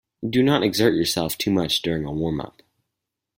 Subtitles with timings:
[0.27, 2.63] Do not exert yourself too much during a warm-up.